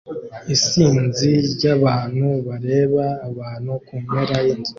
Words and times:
Isinzi 0.55 1.31
ryabantu 1.53 2.27
bareba 2.47 3.03
abantu 3.29 3.71
kumpera 3.87 4.35
yinzu 4.45 4.69